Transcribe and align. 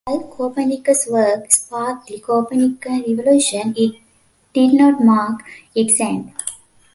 While 0.07 0.29
Copernicus's 0.35 1.11
work 1.11 1.51
sparked 1.51 2.07
the 2.07 2.19
"Copernican 2.19 3.03
Revolution", 3.07 3.75
it 3.77 4.01
did 4.51 4.73
not 4.73 4.99
mark 5.05 5.43
its 5.75 6.01
end. 6.01 6.33